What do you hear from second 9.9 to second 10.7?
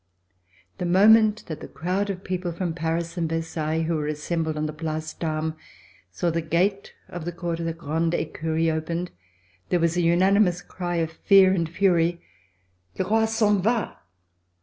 a unanimous